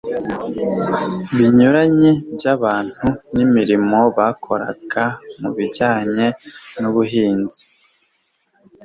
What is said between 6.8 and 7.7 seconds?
ubuhinzi